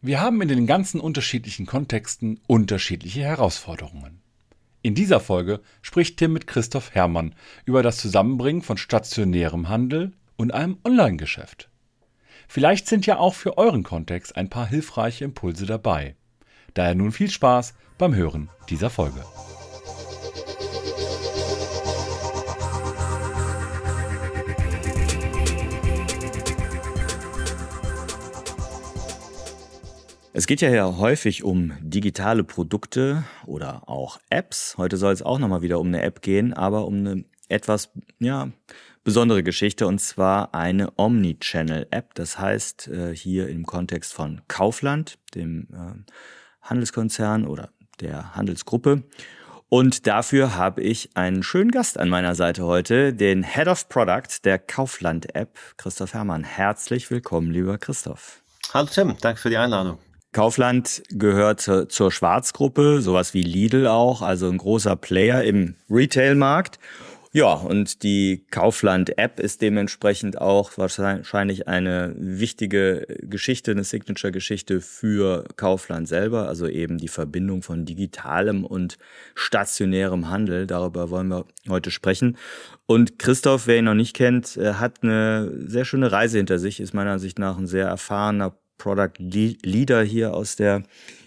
[0.00, 4.20] Wir haben in den ganzen unterschiedlichen Kontexten unterschiedliche Herausforderungen.
[4.80, 10.54] In dieser Folge spricht Tim mit Christoph Herrmann über das Zusammenbringen von stationärem Handel und
[10.54, 11.68] einem Online-Geschäft.
[12.46, 16.14] Vielleicht sind ja auch für euren Kontext ein paar hilfreiche Impulse dabei.
[16.74, 19.24] Daher nun viel Spaß beim Hören dieser Folge.
[30.38, 34.76] Es geht ja hier häufig um digitale Produkte oder auch Apps.
[34.78, 38.48] Heute soll es auch nochmal wieder um eine App gehen, aber um eine etwas, ja,
[39.02, 42.14] besondere Geschichte und zwar eine Omnichannel-App.
[42.14, 46.12] Das heißt, äh, hier im Kontext von Kaufland, dem äh,
[46.62, 49.02] Handelskonzern oder der Handelsgruppe.
[49.68, 54.44] Und dafür habe ich einen schönen Gast an meiner Seite heute, den Head of Product
[54.44, 56.44] der Kaufland-App, Christoph Herrmann.
[56.44, 58.44] Herzlich willkommen, lieber Christoph.
[58.72, 59.98] Hallo Tim, danke für die Einladung.
[60.38, 66.78] Kaufland gehört zur, Schwarzgruppe, sowas wie Lidl auch, also ein großer Player im Retailmarkt.
[67.32, 76.06] Ja, und die Kaufland-App ist dementsprechend auch wahrscheinlich eine wichtige Geschichte, eine Signature-Geschichte für Kaufland
[76.06, 78.96] selber, also eben die Verbindung von digitalem und
[79.34, 80.68] stationärem Handel.
[80.68, 82.36] Darüber wollen wir heute sprechen.
[82.86, 86.94] Und Christoph, wer ihn noch nicht kennt, hat eine sehr schöne Reise hinter sich, ist
[86.94, 90.84] meiner Ansicht nach ein sehr erfahrener Product Leader hier aus der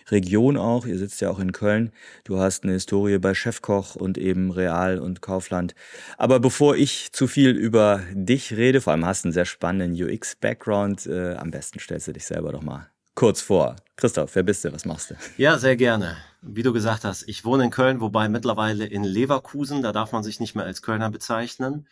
[0.09, 0.85] Region auch.
[0.85, 1.91] Ihr sitzt ja auch in Köln.
[2.23, 5.75] Du hast eine Historie bei Chefkoch und eben Real und Kaufland.
[6.17, 10.01] Aber bevor ich zu viel über dich rede, vor allem hast du einen sehr spannenden
[10.01, 13.75] UX-Background, äh, am besten stellst du dich selber doch mal kurz vor.
[13.97, 14.73] Christoph, wer bist du?
[14.73, 15.15] Was machst du?
[15.37, 16.17] Ja, sehr gerne.
[16.41, 19.83] Wie du gesagt hast, ich wohne in Köln, wobei mittlerweile in Leverkusen.
[19.83, 21.87] Da darf man sich nicht mehr als Kölner bezeichnen.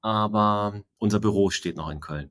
[0.00, 2.30] Aber unser Büro steht noch in Köln.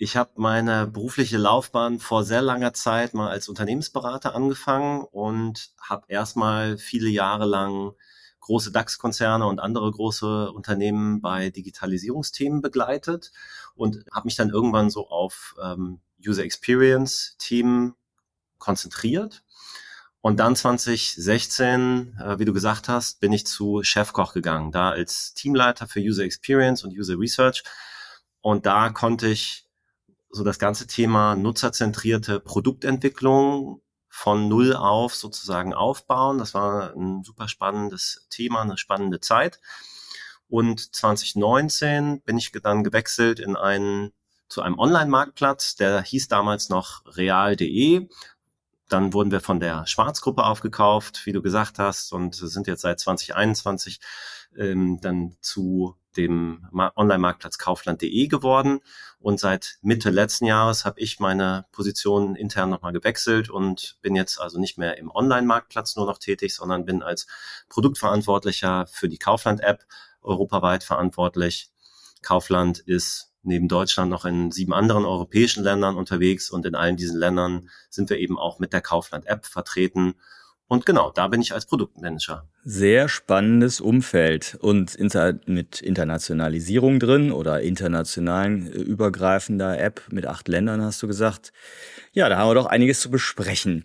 [0.00, 6.04] Ich habe meine berufliche Laufbahn vor sehr langer Zeit mal als Unternehmensberater angefangen und habe
[6.06, 7.94] erstmal viele Jahre lang
[8.38, 13.32] große DAX-Konzerne und andere große Unternehmen bei Digitalisierungsthemen begleitet
[13.74, 17.96] und habe mich dann irgendwann so auf ähm, User Experience-Themen
[18.58, 19.42] konzentriert.
[20.20, 25.34] Und dann 2016, äh, wie du gesagt hast, bin ich zu Chefkoch gegangen, da als
[25.34, 27.64] Teamleiter für User Experience und User Research.
[28.40, 29.67] Und da konnte ich
[30.30, 36.38] so das ganze Thema nutzerzentrierte Produktentwicklung von Null auf sozusagen aufbauen.
[36.38, 39.60] Das war ein super spannendes Thema, eine spannende Zeit.
[40.48, 44.12] Und 2019 bin ich dann gewechselt in einen,
[44.48, 48.08] zu einem Online-Marktplatz, der hieß damals noch real.de.
[48.88, 52.98] Dann wurden wir von der Schwarzgruppe aufgekauft, wie du gesagt hast, und sind jetzt seit
[52.98, 54.00] 2021
[54.56, 58.80] ähm, dann zu dem Online-Marktplatz kaufland.de geworden.
[59.20, 64.40] Und seit Mitte letzten Jahres habe ich meine Position intern nochmal gewechselt und bin jetzt
[64.40, 67.26] also nicht mehr im Online-Marktplatz nur noch tätig, sondern bin als
[67.68, 69.84] Produktverantwortlicher für die Kaufland-App
[70.22, 71.70] europaweit verantwortlich.
[72.22, 77.18] Kaufland ist neben Deutschland noch in sieben anderen europäischen Ländern unterwegs und in allen diesen
[77.18, 80.14] Ländern sind wir eben auch mit der Kaufland-App vertreten
[80.68, 82.46] und genau, da bin ich als Produktmanager.
[82.62, 90.46] Sehr spannendes Umfeld und inter mit Internationalisierung drin oder internationalen äh, übergreifender App mit acht
[90.46, 91.54] Ländern, hast du gesagt.
[92.12, 93.84] Ja, da haben wir doch einiges zu besprechen.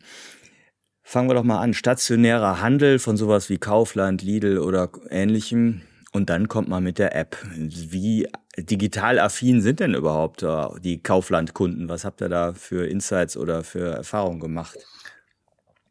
[1.04, 1.74] Fangen wir doch mal an.
[1.74, 5.82] Stationärer Handel von sowas wie Kaufland, Lidl oder ähnlichem.
[6.12, 7.38] Und dann kommt man mit der App.
[7.56, 8.28] Wie
[8.58, 11.88] digital affin sind denn überhaupt äh, die Kaufland-Kunden?
[11.88, 14.78] Was habt ihr da für Insights oder für Erfahrungen gemacht?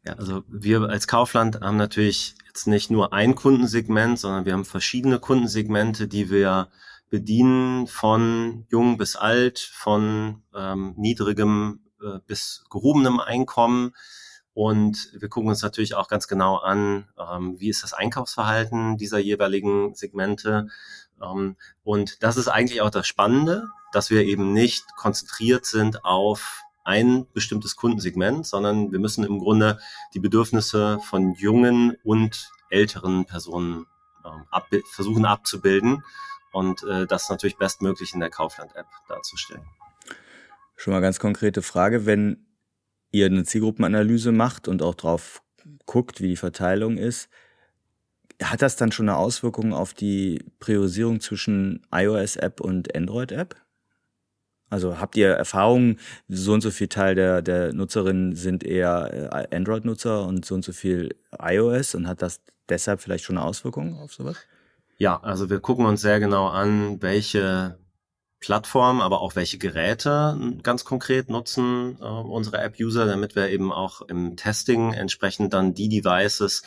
[0.05, 4.65] Ja, also wir als Kaufland haben natürlich jetzt nicht nur ein Kundensegment, sondern wir haben
[4.65, 6.69] verschiedene Kundensegmente, die wir
[7.09, 13.93] bedienen, von jung bis alt, von ähm, niedrigem äh, bis gehobenem Einkommen.
[14.53, 19.19] Und wir gucken uns natürlich auch ganz genau an, ähm, wie ist das Einkaufsverhalten dieser
[19.19, 20.67] jeweiligen Segmente.
[21.21, 26.61] Ähm, und das ist eigentlich auch das Spannende, dass wir eben nicht konzentriert sind auf
[26.83, 29.79] ein bestimmtes Kundensegment, sondern wir müssen im Grunde
[30.13, 33.85] die Bedürfnisse von jungen und älteren Personen
[34.25, 36.03] ähm, ab, versuchen abzubilden
[36.51, 39.65] und äh, das natürlich bestmöglich in der Kaufland-App darzustellen.
[40.75, 42.45] Schon mal ganz konkrete Frage, wenn
[43.11, 45.41] ihr eine Zielgruppenanalyse macht und auch drauf
[45.85, 47.29] guckt, wie die Verteilung ist,
[48.41, 53.55] hat das dann schon eine Auswirkung auf die Priorisierung zwischen iOS-App und Android-App?
[54.73, 59.55] Also habt ihr Erfahrungen, so und so viel Teil der, der Nutzerinnen sind eher äh,
[59.55, 63.99] Android-Nutzer und so und so viel iOS und hat das deshalb vielleicht schon eine Auswirkung
[63.99, 64.37] auf sowas?
[64.97, 67.77] Ja, also wir gucken uns sehr genau an, welche
[68.39, 74.01] Plattform, aber auch welche Geräte ganz konkret nutzen äh, unsere App-User, damit wir eben auch
[74.01, 76.63] im Testing entsprechend dann die Devices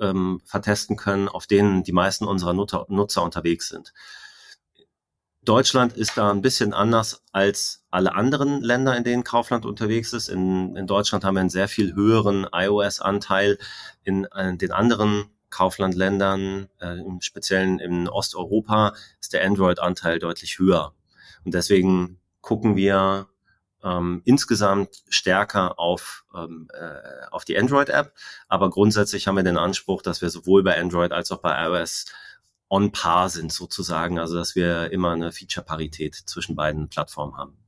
[0.00, 3.92] ähm, vertesten können, auf denen die meisten unserer Nutzer unterwegs sind.
[5.44, 10.28] Deutschland ist da ein bisschen anders als alle anderen Länder, in denen Kaufland unterwegs ist.
[10.28, 13.58] In, in Deutschland haben wir einen sehr viel höheren iOS-Anteil.
[14.04, 20.94] In, in den anderen Kaufland-Ländern, äh, im Speziellen in Osteuropa, ist der Android-Anteil deutlich höher.
[21.44, 23.28] Und deswegen gucken wir
[23.82, 28.14] ähm, insgesamt stärker auf, ähm, äh, auf die Android-App.
[28.46, 32.06] Aber grundsätzlich haben wir den Anspruch, dass wir sowohl bei Android als auch bei iOS
[32.72, 34.18] on par sind sozusagen.
[34.18, 37.58] Also dass wir immer eine Feature-Parität zwischen beiden Plattformen haben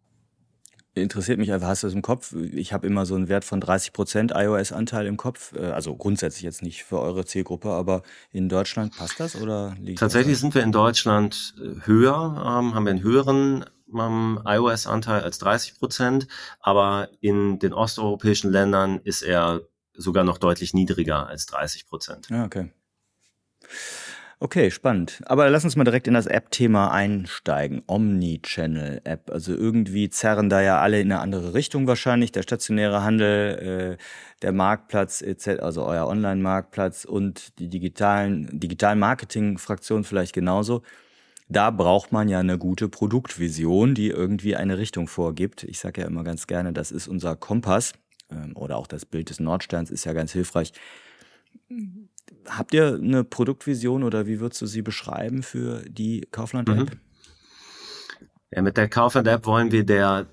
[0.94, 2.34] interessiert mich einfach, hast du das im Kopf?
[2.52, 5.52] Ich habe immer so einen Wert von 30 Prozent iOS-Anteil im Kopf.
[5.54, 9.98] Äh, also grundsätzlich jetzt nicht für eure Zielgruppe, aber in Deutschland passt das oder liegt
[9.98, 15.38] Tatsächlich sind wir in Deutschland äh, höher, ähm, haben wir einen höheren ähm, iOS-Anteil als
[15.38, 16.28] 30 Prozent,
[16.60, 19.62] aber in den osteuropäischen Ländern ist er
[19.94, 22.28] sogar noch deutlich niedriger als 30 Prozent.
[22.30, 22.70] Ja, okay.
[24.40, 25.22] Okay, spannend.
[25.26, 27.82] Aber lass uns mal direkt in das App-Thema einsteigen.
[27.86, 29.30] Omni-Channel-App.
[29.30, 32.32] Also irgendwie zerren da ja alle in eine andere Richtung wahrscheinlich.
[32.32, 34.02] Der stationäre Handel, äh,
[34.42, 40.82] der Marktplatz, etc., also euer Online-Marktplatz und die digitalen, digitalen Marketing-Fraktion vielleicht genauso.
[41.48, 45.62] Da braucht man ja eine gute Produktvision, die irgendwie eine Richtung vorgibt.
[45.62, 47.92] Ich sage ja immer ganz gerne, das ist unser Kompass.
[48.30, 50.72] Ähm, oder auch das Bild des Nordsterns ist ja ganz hilfreich
[52.48, 56.90] Habt ihr eine Produktvision oder wie würdest du sie beschreiben für die Kaufland-App?
[56.90, 57.00] Mhm.
[58.50, 60.26] Ja, mit der Kaufland-App wollen wir der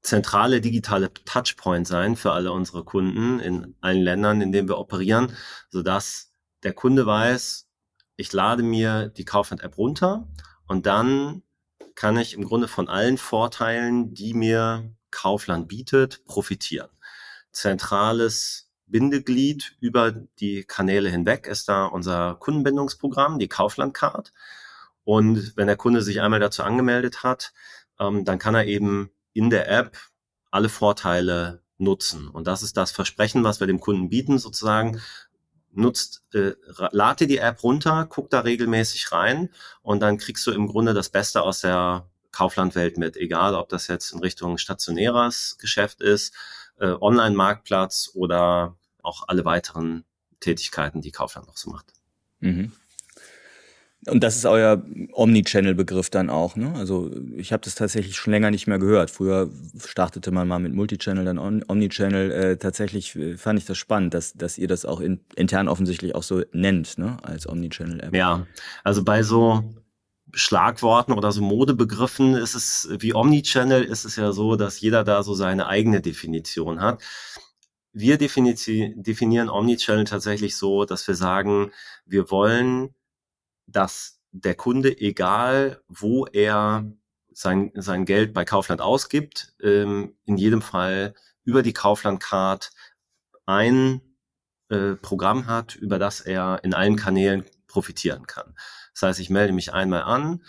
[0.00, 5.32] zentrale digitale Touchpoint sein für alle unsere Kunden in allen Ländern, in denen wir operieren,
[5.70, 6.32] sodass
[6.62, 7.68] der Kunde weiß,
[8.16, 10.28] ich lade mir die Kaufland-App runter
[10.66, 11.42] und dann
[11.94, 16.90] kann ich im Grunde von allen Vorteilen, die mir Kaufland bietet, profitieren.
[17.52, 24.32] Zentrales Bindeglied über die Kanäle hinweg ist da unser Kundenbindungsprogramm, die Kaufland Card.
[25.04, 27.52] Und wenn der Kunde sich einmal dazu angemeldet hat,
[27.98, 29.96] ähm, dann kann er eben in der App
[30.50, 32.28] alle Vorteile nutzen.
[32.28, 35.00] Und das ist das Versprechen, was wir dem Kunden bieten, sozusagen.
[35.70, 36.54] Nutzt, äh,
[36.90, 39.50] lade die App runter, guck da regelmäßig rein
[39.82, 43.86] und dann kriegst du im Grunde das Beste aus der Kauflandwelt mit, egal ob das
[43.86, 46.34] jetzt in Richtung stationäres Geschäft ist,
[46.78, 48.77] äh, Online-Marktplatz oder
[49.08, 50.04] auch alle weiteren
[50.40, 51.92] Tätigkeiten, die Kaufland noch so macht.
[52.40, 52.72] Mhm.
[54.06, 54.80] Und das ist euer
[55.12, 56.72] Omnichannel-Begriff dann auch, ne?
[56.76, 59.10] Also ich habe das tatsächlich schon länger nicht mehr gehört.
[59.10, 59.50] Früher
[59.84, 62.30] startete man mal mit Multichannel, dann Omnichannel.
[62.30, 66.14] Äh, tatsächlich äh, fand ich das spannend, dass, dass ihr das auch in, intern offensichtlich
[66.14, 67.16] auch so nennt, ne?
[67.22, 68.14] Als Omnichannel-App.
[68.14, 68.46] Ja,
[68.84, 69.64] also bei so
[70.32, 75.22] Schlagworten oder so Modebegriffen ist es wie Omnichannel ist es ja so, dass jeder da
[75.24, 77.02] so seine eigene Definition hat.
[78.00, 81.72] Wir definieren Omnichannel tatsächlich so, dass wir sagen,
[82.06, 82.94] wir wollen,
[83.66, 86.92] dass der Kunde, egal wo er
[87.32, 91.12] sein, sein Geld bei Kaufland ausgibt, ähm, in jedem Fall
[91.42, 92.70] über die Kaufland Card
[93.46, 94.00] ein
[94.68, 98.54] äh, Programm hat, über das er in allen Kanälen profitieren kann.
[98.92, 100.44] Das heißt, ich melde mich einmal an,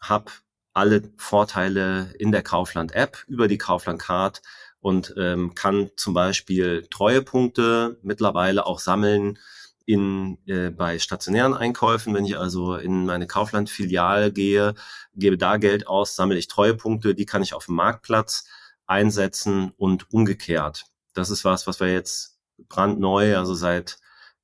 [0.00, 0.32] habe
[0.72, 4.42] alle Vorteile in der Kaufland-App über die Kaufland-Card
[4.82, 9.38] und ähm, kann zum Beispiel Treuepunkte mittlerweile auch sammeln
[9.86, 12.14] in, äh, bei stationären Einkäufen.
[12.14, 14.74] Wenn ich also in meine Kaufland-Filiale gehe,
[15.14, 18.44] gebe da Geld aus, sammle ich Treuepunkte, die kann ich auf dem Marktplatz
[18.86, 20.84] einsetzen und umgekehrt.
[21.14, 23.98] Das ist was, was wir jetzt brandneu, also seit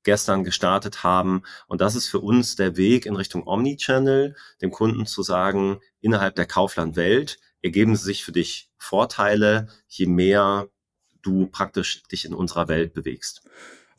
[0.04, 1.42] gestern gestartet haben.
[1.66, 6.36] Und das ist für uns der Weg in Richtung Omnichannel, dem Kunden zu sagen, innerhalb
[6.36, 10.68] der Kaufland-Welt ergeben sich für dich Vorteile, je mehr
[11.22, 13.42] du praktisch dich in unserer Welt bewegst.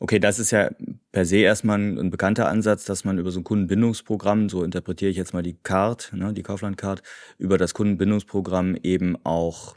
[0.02, 0.70] Okay, das ist ja
[1.12, 5.18] per se erstmal ein, bekannter Ansatz, dass man über so ein Kundenbindungsprogramm, so interpretiere ich
[5.18, 7.02] jetzt mal die Card, ne, die Kaufland-Card,
[7.36, 9.76] über das Kundenbindungsprogramm eben auch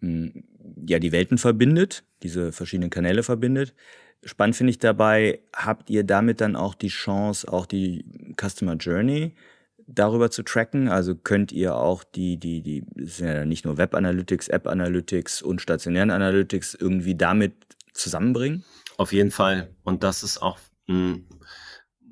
[0.00, 0.44] hm,
[0.86, 3.74] ja die Welten verbindet, diese verschiedenen Kanäle verbindet.
[4.24, 8.06] Spannend finde ich dabei, habt ihr damit dann auch die Chance, auch die
[8.40, 9.34] Customer Journey
[9.88, 10.88] darüber zu tracken?
[10.88, 15.42] Also könnt ihr auch die, die, die, sind ja nicht nur Web Analytics, App Analytics
[15.42, 17.54] und stationären Analytics irgendwie damit
[17.94, 18.64] zusammenbringen?
[18.96, 19.74] Auf jeden Fall.
[19.82, 21.26] Und das ist auch ein,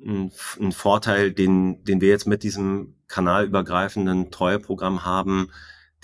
[0.03, 5.49] ein, ein Vorteil, den, den wir jetzt mit diesem kanalübergreifenden Treueprogramm haben,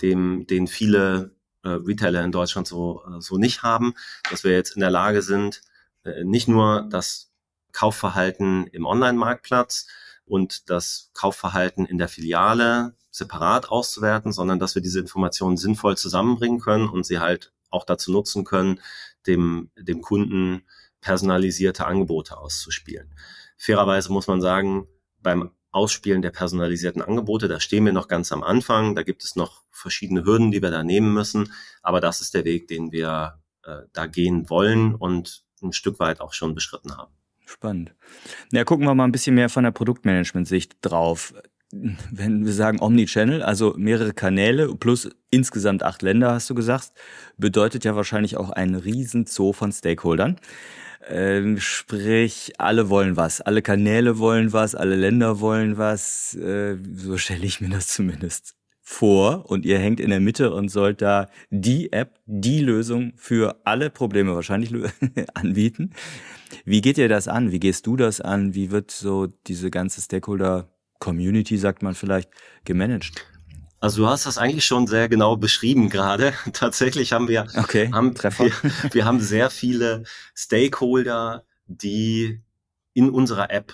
[0.00, 3.94] dem, den viele äh, Retailer in Deutschland so, äh, so nicht haben,
[4.30, 5.62] dass wir jetzt in der Lage sind,
[6.04, 7.32] äh, nicht nur das
[7.72, 9.88] Kaufverhalten im Online-Marktplatz
[10.26, 16.60] und das Kaufverhalten in der Filiale separat auszuwerten, sondern dass wir diese Informationen sinnvoll zusammenbringen
[16.60, 18.80] können und sie halt auch dazu nutzen können,
[19.26, 20.64] dem, dem Kunden
[21.00, 23.14] personalisierte Angebote auszuspielen.
[23.56, 24.88] Fairerweise muss man sagen,
[25.20, 29.36] beim Ausspielen der personalisierten Angebote, da stehen wir noch ganz am Anfang, da gibt es
[29.36, 31.52] noch verschiedene Hürden, die wir da nehmen müssen,
[31.82, 36.20] aber das ist der Weg, den wir äh, da gehen wollen und ein Stück weit
[36.20, 37.12] auch schon beschritten haben.
[37.46, 37.94] Spannend.
[38.52, 41.34] Ja, gucken wir mal ein bisschen mehr von der Produktmanagement-Sicht drauf.
[41.72, 46.92] Wenn wir sagen Omnichannel, also mehrere Kanäle plus insgesamt acht Länder, hast du gesagt,
[47.36, 50.36] bedeutet ja wahrscheinlich auch einen riesen Zoo von Stakeholdern.
[51.08, 56.34] Ähm, sprich, alle wollen was, alle Kanäle wollen was, alle Länder wollen was.
[56.34, 58.54] Äh, so stelle ich mir das zumindest
[58.86, 63.62] vor und ihr hängt in der Mitte und sollt da die App, die Lösung für
[63.64, 64.70] alle Probleme wahrscheinlich
[65.34, 65.94] anbieten.
[66.66, 67.50] Wie geht ihr das an?
[67.50, 68.54] Wie gehst du das an?
[68.54, 72.30] Wie wird so diese ganze Stakeholder-Community, sagt man vielleicht,
[72.66, 73.26] gemanagt?
[73.80, 76.34] Also du hast das eigentlich schon sehr genau beschrieben gerade.
[76.52, 78.52] Tatsächlich haben wir, okay, haben, wir,
[78.92, 82.42] wir haben sehr viele Stakeholder, die
[82.92, 83.72] in unserer App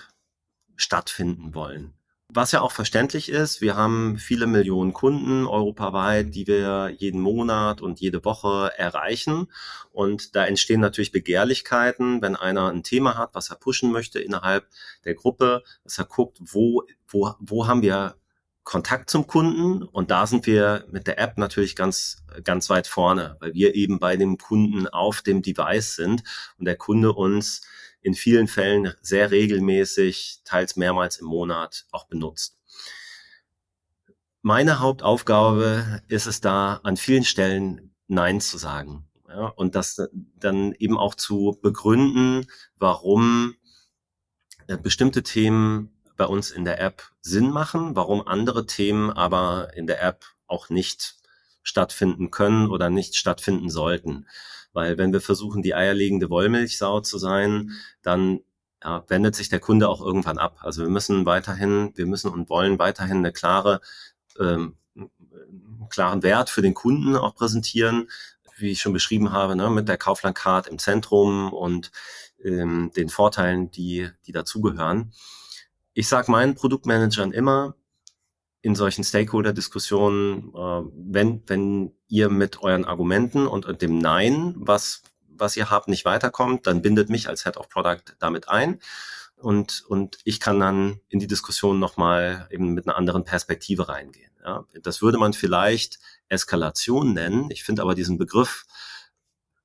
[0.77, 1.93] stattfinden wollen.
[2.33, 7.81] Was ja auch verständlich ist, wir haben viele Millionen Kunden europaweit, die wir jeden Monat
[7.81, 9.47] und jede Woche erreichen.
[9.91, 14.65] Und da entstehen natürlich Begehrlichkeiten, wenn einer ein Thema hat, was er pushen möchte innerhalb
[15.03, 18.15] der Gruppe, dass er guckt, wo, wo, wo haben wir
[18.63, 23.35] Kontakt zum Kunden und da sind wir mit der App natürlich ganz, ganz weit vorne,
[23.39, 26.23] weil wir eben bei dem Kunden auf dem Device sind
[26.59, 27.61] und der Kunde uns
[28.01, 32.57] in vielen Fällen sehr regelmäßig, teils mehrmals im Monat auch benutzt.
[34.41, 39.07] Meine Hauptaufgabe ist es da, an vielen Stellen Nein zu sagen.
[39.27, 43.55] Ja, und das dann eben auch zu begründen, warum
[44.67, 49.87] äh, bestimmte Themen bei uns in der App Sinn machen, warum andere Themen aber in
[49.87, 51.15] der App auch nicht
[51.63, 54.27] stattfinden können oder nicht stattfinden sollten.
[54.73, 58.41] Weil wenn wir versuchen, die eierlegende Wollmilchsau zu sein, dann
[58.83, 60.59] ja, wendet sich der Kunde auch irgendwann ab.
[60.61, 63.81] Also wir müssen weiterhin, wir müssen und wollen weiterhin eine klare,
[64.39, 64.75] ähm,
[65.89, 68.09] klaren Wert für den Kunden auch präsentieren,
[68.57, 71.91] wie ich schon beschrieben habe, ne, mit der Kaufland Card im Zentrum und
[72.43, 75.13] ähm, den Vorteilen, die, die dazugehören.
[75.93, 77.75] Ich sage meinen Produktmanagern immer,
[78.61, 85.57] in solchen Stakeholder-Diskussionen, äh, wenn, wenn ihr mit euren Argumenten und, dem Nein, was, was
[85.57, 88.79] ihr habt, nicht weiterkommt, dann bindet mich als Head of Product damit ein.
[89.35, 94.31] Und, und ich kann dann in die Diskussion nochmal eben mit einer anderen Perspektive reingehen.
[94.45, 94.65] Ja.
[94.83, 97.49] Das würde man vielleicht Eskalation nennen.
[97.49, 98.65] Ich finde aber diesen Begriff,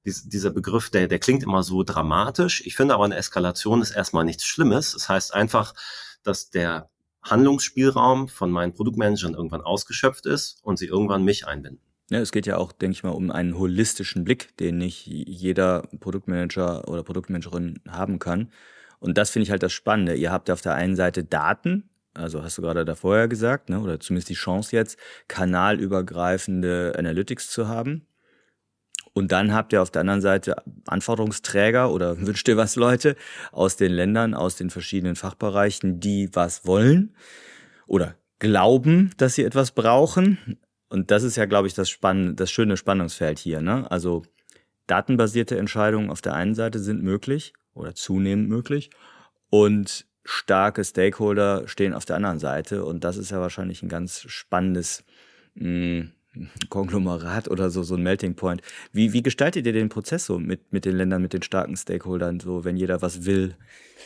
[0.05, 2.63] dieser Begriff, der, der klingt immer so dramatisch.
[2.65, 4.93] Ich finde aber eine Eskalation ist erstmal nichts Schlimmes.
[4.93, 5.75] Das heißt einfach,
[6.23, 6.89] dass der
[7.31, 11.81] Handlungsspielraum von meinen Produktmanagern irgendwann ausgeschöpft ist und sie irgendwann mich einbinden.
[12.09, 15.83] Ja, es geht ja auch, denke ich mal, um einen holistischen Blick, den nicht jeder
[15.99, 18.53] Produktmanager oder Produktmanagerin haben kann.
[19.01, 20.15] Und das finde ich halt das Spannende.
[20.15, 23.81] Ihr habt auf der einen Seite Daten, also hast du gerade da vorher gesagt, ne,
[23.81, 28.07] oder zumindest die Chance jetzt, kanalübergreifende Analytics zu haben.
[29.17, 30.57] Und dann habt ihr auf der anderen Seite
[30.87, 33.17] Anforderungsträger oder wünscht ihr was Leute
[33.51, 37.17] aus den Ländern, aus den verschiedenen Fachbereichen, die was wollen
[37.87, 40.59] oder glauben, dass sie etwas brauchen.
[40.91, 43.63] Und das ist ja, glaube ich, das, Spann das schöne Spannungsfeld hier.
[43.63, 43.91] Ne?
[43.91, 44.23] Also
[44.87, 48.91] datenbasierte Entscheidungen auf der einen Seite sind möglich oder zunehmend möglich
[49.49, 52.85] und starke Stakeholder stehen auf der anderen Seite.
[52.85, 55.05] Und das ist ja wahrscheinlich ein ganz spannendes
[55.55, 56.13] mh, hm,
[56.69, 58.63] Konglomerat oder so, so ein Melting Point.
[58.93, 62.41] Wie, wie gestaltet ihr den Prozess so mit, mit den Ländern, mit den starken Stakeholdern,
[62.41, 63.57] so wenn jeder was will?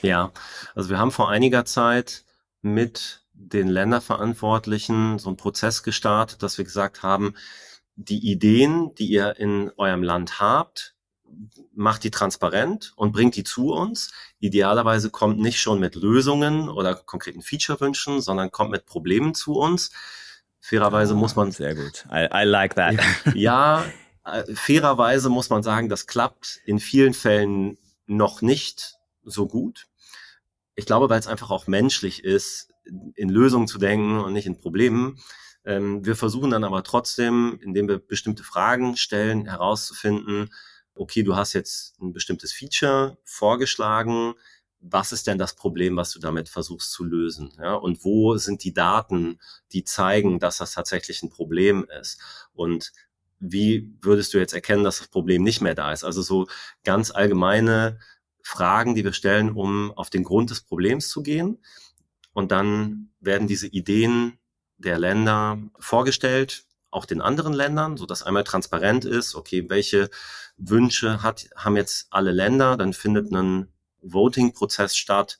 [0.02, 0.32] Ja,
[0.74, 2.24] also wir haben vor einiger Zeit
[2.62, 7.34] mit den Länderverantwortlichen so einen Prozess gestartet, dass wir gesagt haben,
[7.96, 10.94] die Ideen, die ihr in eurem Land habt,
[11.74, 14.12] macht die transparent und bringt die zu uns.
[14.38, 19.90] Idealerweise kommt nicht schon mit Lösungen oder konkreten Feature-Wünschen, sondern kommt mit Problemen zu uns
[20.60, 21.50] Fairerweise muss man.
[21.52, 22.06] Sehr gut.
[22.12, 22.96] I, I like that.
[23.34, 23.84] ja,
[24.24, 29.86] äh, fairerweise muss man sagen, das klappt in vielen Fällen noch nicht so gut.
[30.74, 32.68] Ich glaube, weil es einfach auch menschlich ist,
[33.14, 35.18] in Lösungen zu denken und nicht in Problemen.
[35.64, 40.50] Ähm, wir versuchen dann aber trotzdem, indem wir bestimmte Fragen stellen, herauszufinden,
[40.94, 44.34] okay, du hast jetzt ein bestimmtes Feature vorgeschlagen,
[44.80, 47.52] was ist denn das Problem, was du damit versuchst zu lösen?
[47.58, 47.74] Ja?
[47.74, 49.38] Und wo sind die Daten,
[49.72, 52.20] die zeigen, dass das tatsächlich ein Problem ist?
[52.52, 52.92] Und
[53.38, 56.04] wie würdest du jetzt erkennen, dass das Problem nicht mehr da ist?
[56.04, 56.46] Also so
[56.84, 57.98] ganz allgemeine
[58.42, 61.58] Fragen, die wir stellen, um auf den Grund des Problems zu gehen.
[62.32, 64.38] Und dann werden diese Ideen
[64.78, 70.10] der Länder vorgestellt, auch den anderen Ländern, so dass einmal transparent ist, okay, welche
[70.56, 73.68] Wünsche hat, haben jetzt alle Länder, dann findet ein
[74.02, 75.38] Voting-Prozess statt,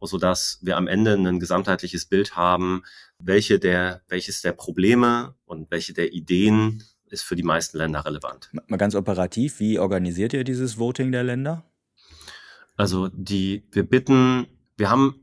[0.00, 2.84] so dass wir am Ende ein gesamtheitliches Bild haben,
[3.18, 8.50] welche der, welches der Probleme und welche der Ideen ist für die meisten Länder relevant.
[8.52, 11.64] Mal ganz operativ, wie organisiert ihr dieses Voting der Länder?
[12.76, 14.46] Also die, wir bitten,
[14.76, 15.20] wir haben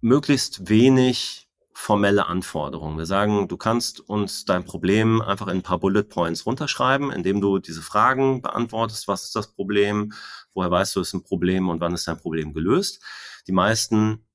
[0.00, 1.47] möglichst wenig
[1.78, 2.98] formelle Anforderungen.
[2.98, 7.40] Wir sagen, du kannst uns dein Problem einfach in ein paar Bullet Points runterschreiben, indem
[7.40, 9.06] du diese Fragen beantwortest.
[9.06, 10.12] Was ist das Problem?
[10.52, 13.00] Woher weißt du, es ist ein Problem und wann ist dein Problem gelöst?
[13.46, 14.26] Die meisten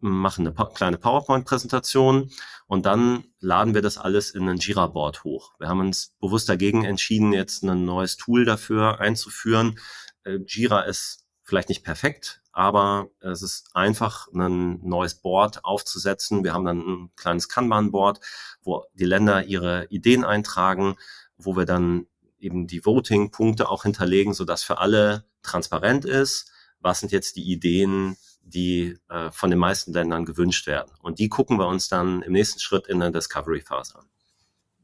[0.00, 2.30] machen eine kleine PowerPoint-Präsentation
[2.66, 5.52] und dann laden wir das alles in ein Jira-Board hoch.
[5.60, 9.78] Wir haben uns bewusst dagegen entschieden, jetzt ein neues Tool dafür einzuführen.
[10.24, 16.42] Äh, Jira ist vielleicht nicht perfekt, aber es ist einfach, ein neues Board aufzusetzen.
[16.42, 18.18] Wir haben dann ein kleines Kanban-Board,
[18.62, 20.96] wo die Länder ihre Ideen eintragen,
[21.36, 22.06] wo wir dann
[22.38, 28.16] eben die Voting-Punkte auch hinterlegen, sodass für alle transparent ist, was sind jetzt die Ideen,
[28.40, 30.92] die äh, von den meisten Ländern gewünscht werden.
[31.02, 34.06] Und die gucken wir uns dann im nächsten Schritt in der Discovery-Phase an.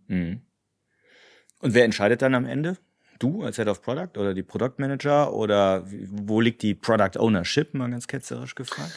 [0.08, 0.42] Mhm.
[1.60, 2.76] Und wer entscheidet dann am Ende?
[3.18, 7.74] Du als Head of Product oder die Product Manager oder wo liegt die Product Ownership,
[7.74, 8.92] mal ganz ketzerisch gefragt?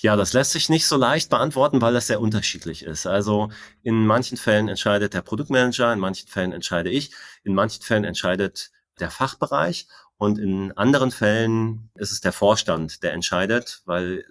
[0.00, 3.06] Ja, das lässt sich nicht so leicht beantworten, weil das sehr unterschiedlich ist.
[3.06, 3.50] Also
[3.82, 8.70] in manchen Fällen entscheidet der Produktmanager, in manchen Fällen entscheide ich, in manchen Fällen entscheidet
[9.00, 14.24] der Fachbereich und in anderen Fällen ist es der Vorstand, der entscheidet, weil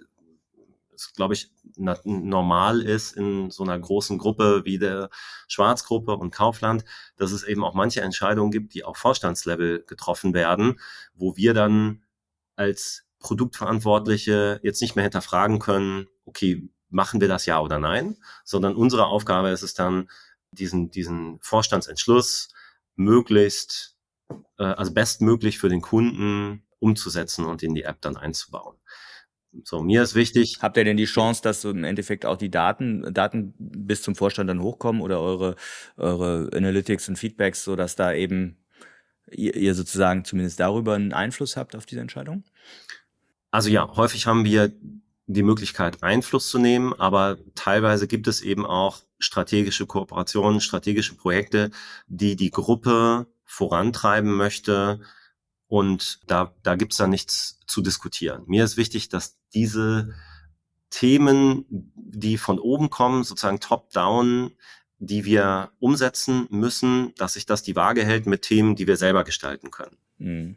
[0.94, 5.10] es, glaube ich, normal ist in so einer großen Gruppe wie der
[5.48, 6.84] Schwarzgruppe und Kaufland,
[7.16, 10.80] dass es eben auch manche Entscheidungen gibt, die auf Vorstandslevel getroffen werden,
[11.14, 12.04] wo wir dann
[12.56, 18.76] als Produktverantwortliche jetzt nicht mehr hinterfragen können, okay, machen wir das ja oder nein, sondern
[18.76, 20.08] unsere Aufgabe ist es dann,
[20.52, 22.50] diesen, diesen Vorstandsentschluss
[22.94, 23.96] möglichst,
[24.58, 28.76] äh, also bestmöglich für den Kunden umzusetzen und in die App dann einzubauen.
[29.62, 30.58] So, mir ist wichtig.
[30.60, 34.16] Habt ihr denn die Chance, dass so im Endeffekt auch die Daten, Daten bis zum
[34.16, 35.56] Vorstand dann hochkommen oder eure,
[35.96, 38.56] eure Analytics und Feedbacks, so dass da eben
[39.30, 42.44] ihr, ihr sozusagen zumindest darüber einen Einfluss habt auf diese Entscheidung?
[43.50, 44.72] Also ja, häufig haben wir
[45.26, 51.70] die Möglichkeit, Einfluss zu nehmen, aber teilweise gibt es eben auch strategische Kooperationen, strategische Projekte,
[52.08, 55.00] die die Gruppe vorantreiben möchte,
[55.68, 58.44] und da, da gibt's dann nichts zu diskutieren.
[58.46, 60.14] Mir ist wichtig, dass diese
[60.90, 64.52] Themen, die von oben kommen, sozusagen top-down,
[64.98, 69.24] die wir umsetzen müssen, dass sich das die Waage hält mit Themen, die wir selber
[69.24, 69.96] gestalten können.
[70.18, 70.56] Mhm.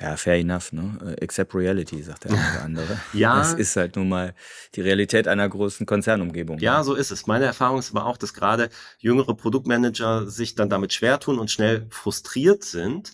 [0.00, 1.16] Ja, fair enough, ne?
[1.20, 2.98] Accept reality, sagt der eine andere.
[3.12, 3.38] ja.
[3.38, 4.34] Das ist halt nun mal
[4.74, 6.58] die Realität einer großen Konzernumgebung.
[6.58, 7.28] Ja, so ist es.
[7.28, 11.50] Meine Erfahrung ist aber auch, dass gerade jüngere Produktmanager sich dann damit schwer tun und
[11.50, 13.12] schnell frustriert sind,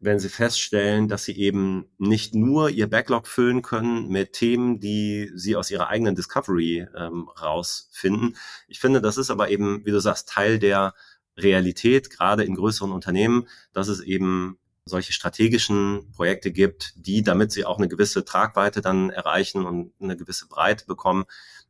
[0.00, 5.30] wenn sie feststellen, dass sie eben nicht nur ihr Backlog füllen können mit Themen, die
[5.34, 8.36] sie aus ihrer eigenen Discovery ähm, rausfinden.
[8.68, 10.94] Ich finde, das ist aber eben, wie du sagst, Teil der
[11.36, 17.64] Realität, gerade in größeren Unternehmen, dass es eben solche strategischen Projekte gibt, die, damit sie
[17.64, 21.24] auch eine gewisse Tragweite dann erreichen und eine gewisse Breite bekommen,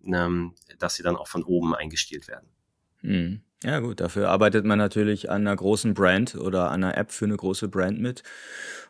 [0.05, 2.49] ähm, dass sie dann auch von oben eingestielt werden.
[3.03, 3.43] Mhm.
[3.64, 7.25] Ja gut, dafür arbeitet man natürlich an einer großen Brand oder an einer App für
[7.25, 8.23] eine große Brand mit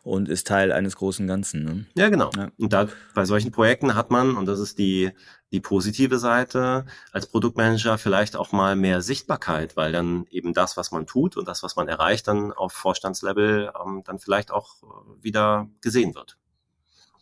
[0.03, 1.63] und ist Teil eines großen Ganzen.
[1.63, 1.85] Ne?
[1.95, 2.29] Ja, genau.
[2.35, 2.49] Ja.
[2.57, 5.11] Und da bei solchen Projekten hat man, und das ist die,
[5.51, 10.91] die positive Seite, als Produktmanager vielleicht auch mal mehr Sichtbarkeit, weil dann eben das, was
[10.91, 14.75] man tut und das, was man erreicht, dann auf Vorstandslevel ähm, dann vielleicht auch
[15.19, 16.37] wieder gesehen wird.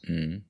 [0.03, 0.43] Mhm.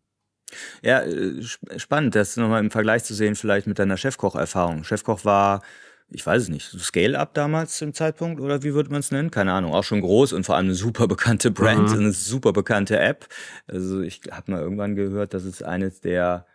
[0.82, 1.44] Ja, äh,
[1.78, 4.84] spannend, das nochmal im Vergleich zu sehen, vielleicht mit deiner Chefkoch-Erfahrung.
[4.84, 5.62] Chefkoch war
[6.10, 9.30] ich weiß es nicht, Scale-Up damals zum Zeitpunkt oder wie würde man es nennen?
[9.30, 12.00] Keine Ahnung, auch schon groß und vor allem eine super bekannte Brand, mhm.
[12.00, 13.28] eine super bekannte App.
[13.68, 16.46] Also ich habe mal irgendwann gehört, dass es eines der,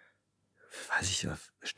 [0.96, 1.28] weiß ich,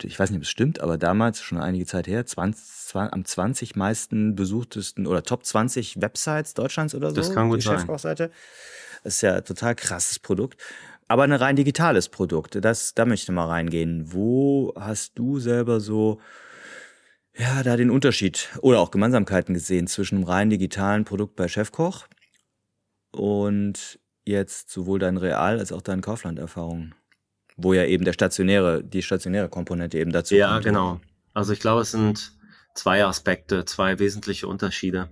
[0.03, 3.25] ich weiß nicht, ob es stimmt, aber damals, schon einige Zeit her, 20, 20, am
[3.25, 7.15] 20 meisten besuchtesten oder Top 20 Websites Deutschlands oder so.
[7.15, 7.85] Das kann gut die sein.
[9.03, 10.61] Das ist ja total krasses Produkt.
[11.07, 14.11] Aber ein rein digitales Produkt, das, da möchte ich mal reingehen.
[14.11, 16.19] Wo hast du selber so
[17.37, 22.07] ja, da den Unterschied oder auch Gemeinsamkeiten gesehen zwischen einem rein digitalen Produkt bei Chefkoch
[23.11, 26.95] und jetzt sowohl dein Real- als auch deine Kaufland-Erfahrungen,
[27.57, 30.65] wo ja eben der stationäre, die stationäre Komponente eben dazu ja, kommt.
[30.65, 31.01] Ja, genau.
[31.33, 32.31] Also ich glaube, es sind
[32.73, 35.09] zwei Aspekte, zwei wesentliche Unterschiede.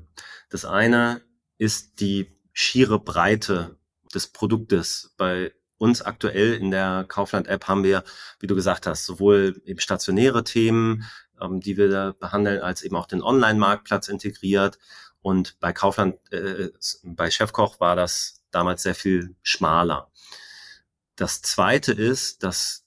[0.49, 1.21] Das eine
[1.57, 3.77] ist die schiere Breite
[4.13, 5.13] des Produktes.
[5.17, 8.03] Bei uns aktuell in der Kaufland-App haben wir,
[8.39, 11.03] wie du gesagt hast, sowohl eben stationäre Themen,
[11.43, 14.79] ähm, die wir da behandeln, als eben auch den Online-Marktplatz integriert.
[15.21, 16.69] Und bei Kaufland, äh,
[17.03, 20.10] bei Chefkoch war das damals sehr viel schmaler.
[21.15, 22.86] Das zweite ist, dass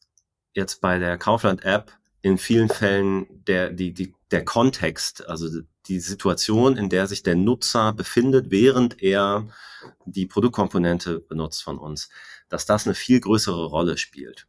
[0.55, 1.93] jetzt bei der Kaufland-App
[2.23, 7.37] in vielen Fällen der, die, die, der Kontext, also die Situation, in der sich der
[7.37, 9.47] Nutzer befindet, während er
[10.05, 12.09] die Produktkomponente benutzt von uns,
[12.49, 14.47] dass das eine viel größere Rolle spielt.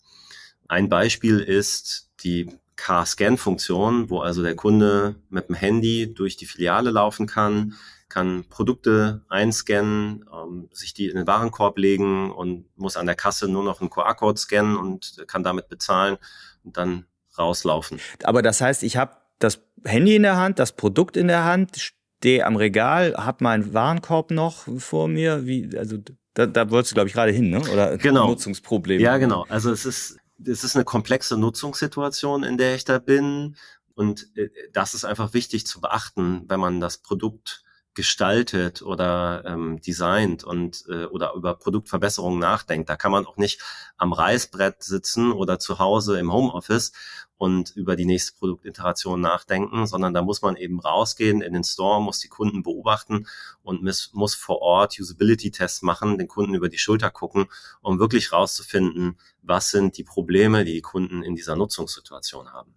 [0.67, 6.91] Ein Beispiel ist die Car-Scan-Funktion, wo also der Kunde mit dem Handy durch die Filiale
[6.91, 7.73] laufen kann,
[8.07, 13.49] kann Produkte einscannen, ähm, sich die in den Warenkorb legen und muss an der Kasse
[13.49, 16.17] nur noch einen QR-Code scannen und kann damit bezahlen
[16.63, 17.05] und dann
[17.37, 17.99] rauslaufen.
[18.23, 21.91] Aber das heißt, ich habe das Handy in der Hand, das Produkt in der Hand,
[22.19, 25.45] stehe am Regal, habe meinen Warenkorb noch vor mir.
[25.45, 25.97] Wie, also
[26.33, 27.61] da, da wolltest du, glaube ich, gerade hin, ne?
[27.71, 28.27] Oder genau.
[28.27, 28.99] Nutzungsproblem.
[28.99, 29.45] Ja, genau.
[29.49, 33.55] Also es ist, es ist eine komplexe Nutzungssituation, in der ich da bin.
[33.95, 37.63] Und äh, das ist einfach wichtig zu beachten, wenn man das Produkt
[37.97, 42.89] gestaltet oder ähm, designt und äh, oder über Produktverbesserungen nachdenkt.
[42.89, 43.59] Da kann man auch nicht
[43.97, 46.91] am Reißbrett sitzen oder zu Hause im Homeoffice
[47.37, 52.01] und über die nächste Produktiteration nachdenken, sondern da muss man eben rausgehen in den Store,
[52.01, 53.27] muss die Kunden beobachten
[53.63, 57.45] und muss, muss vor Ort Usability-Tests machen, den Kunden über die Schulter gucken,
[57.81, 62.73] um wirklich rauszufinden, was sind die Probleme, die die Kunden in dieser Nutzungssituation haben.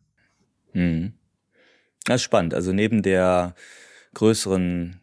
[0.73, 1.15] Hm.
[2.05, 2.55] Das ist spannend.
[2.55, 3.55] Also neben der
[4.15, 5.01] größeren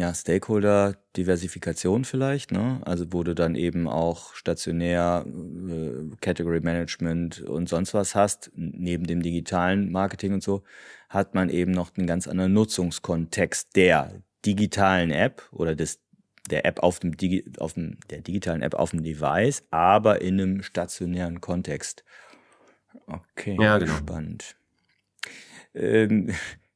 [0.00, 2.80] ja, Stakeholder-Diversifikation vielleicht, ne?
[2.86, 9.06] Also wo du dann eben auch stationär äh, Category Management und sonst was hast, neben
[9.06, 10.62] dem digitalen Marketing und so,
[11.10, 16.00] hat man eben noch einen ganz anderen Nutzungskontext der digitalen App oder des
[16.48, 20.40] der App auf dem, Digi auf dem der digitalen App auf dem Device, aber in
[20.40, 22.04] einem stationären Kontext.
[23.06, 23.96] Okay, ja, genau.
[23.96, 24.56] spannend.
[25.74, 26.32] Ähm,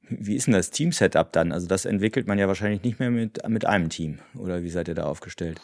[0.09, 1.53] wie ist denn das Team-Setup dann?
[1.53, 4.21] Also das entwickelt man ja wahrscheinlich nicht mehr mit, mit einem Team.
[4.37, 5.61] Oder wie seid ihr da aufgestellt?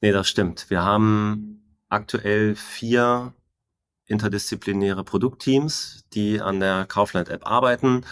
[0.00, 0.68] Nee, das stimmt.
[0.68, 3.34] Wir haben aktuell vier
[4.06, 8.04] interdisziplinäre Produktteams, die an der Kaufland-App arbeiten.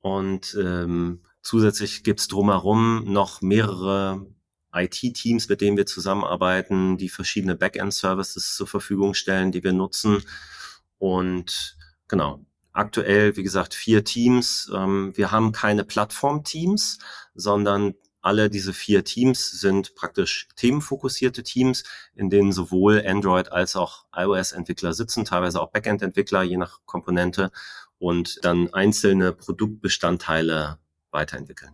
[0.00, 4.26] Und ähm, zusätzlich gibt's drumherum noch mehrere
[4.74, 10.22] IT-Teams, mit denen wir zusammenarbeiten, die verschiedene Backend-Services zur Verfügung stellen, die wir nutzen.
[10.98, 11.76] Und
[12.08, 14.70] genau, aktuell, wie gesagt, vier Teams.
[14.74, 16.98] Ähm, wir haben keine Plattform-Teams,
[17.34, 21.82] sondern alle diese vier Teams sind praktisch themenfokussierte Teams,
[22.14, 27.50] in denen sowohl Android als auch iOS-Entwickler sitzen, teilweise auch Backend-Entwickler, je nach Komponente,
[27.98, 30.78] und dann einzelne Produktbestandteile
[31.10, 31.72] weiterentwickeln.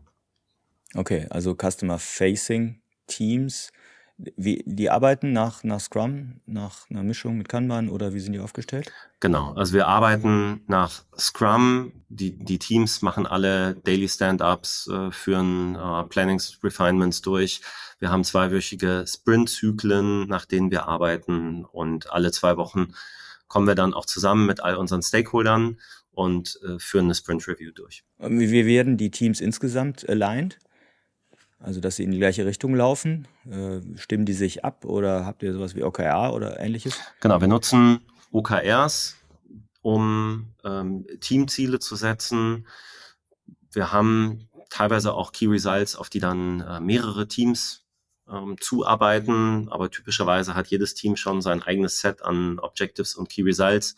[0.94, 3.70] Okay, also Customer-Facing Teams.
[4.18, 8.40] Wie, die arbeiten nach, nach Scrum, nach einer Mischung mit Kanban oder wie sind die
[8.40, 8.90] aufgestellt?
[9.20, 11.92] Genau, also wir arbeiten nach Scrum.
[12.08, 17.60] Die, die Teams machen alle Daily Stand-ups, äh, führen äh, Plannings, Refinements durch.
[18.00, 22.94] Wir haben zweiwöchige Sprint-Zyklen, nach denen wir arbeiten und alle zwei Wochen
[23.46, 25.78] kommen wir dann auch zusammen mit all unseren Stakeholdern
[26.10, 28.04] und äh, führen eine Sprint-Review durch.
[28.18, 30.58] Wie werden die Teams insgesamt aligned?
[31.60, 33.26] Also, dass sie in die gleiche Richtung laufen.
[33.50, 37.00] Äh, stimmen die sich ab oder habt ihr sowas wie OKR oder ähnliches?
[37.20, 39.16] Genau, wir nutzen OKRs,
[39.82, 42.66] um ähm, Teamziele zu setzen.
[43.72, 47.84] Wir haben teilweise auch Key Results, auf die dann äh, mehrere Teams
[48.30, 53.42] ähm, zuarbeiten, aber typischerweise hat jedes Team schon sein eigenes Set an Objectives und Key
[53.42, 53.96] Results,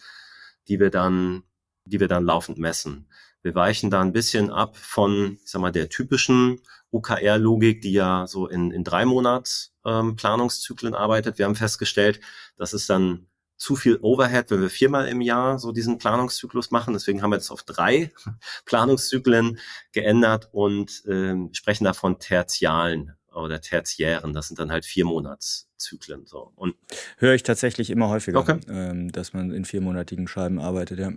[0.68, 1.42] die wir dann,
[1.85, 3.09] die wir dann laufend messen.
[3.42, 8.26] Wir weichen da ein bisschen ab von, ich sag mal, der typischen OKR-Logik, die ja
[8.26, 11.38] so in, in drei Monats ähm, Planungszyklen arbeitet.
[11.38, 12.20] Wir haben festgestellt,
[12.57, 13.26] das ist dann
[13.57, 16.94] zu viel Overhead, wenn wir viermal im Jahr so diesen Planungszyklus machen.
[16.94, 18.11] Deswegen haben wir jetzt auf drei
[18.64, 19.59] Planungszyklen
[19.92, 24.33] geändert und ähm, sprechen davon tertialen oder tertiären.
[24.33, 26.26] Das sind dann halt vier Monatszyklen.
[26.26, 26.53] So.
[26.57, 26.74] Und
[27.18, 28.61] Höre ich tatsächlich immer häufiger, okay.
[28.68, 31.12] ähm, dass man in viermonatigen Scheiben arbeitet, ja.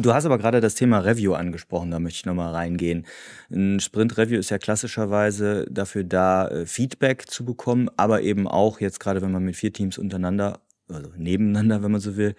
[0.00, 3.06] Du hast aber gerade das Thema Review angesprochen, da möchte ich nochmal reingehen.
[3.50, 8.98] Ein Sprint-Review ist ja klassischerweise dafür da, äh, Feedback zu bekommen, aber eben auch jetzt
[8.98, 12.34] gerade, wenn man mit vier Teams untereinander, also nebeneinander, wenn man so will,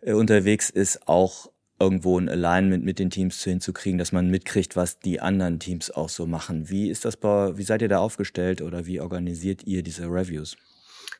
[0.00, 5.00] äh, unterwegs ist, auch irgendwo ein Alignment mit den Teams hinzukriegen, dass man mitkriegt, was
[5.00, 6.70] die anderen Teams auch so machen.
[6.70, 10.56] Wie ist das bei, wie seid ihr da aufgestellt oder wie organisiert ihr diese Reviews?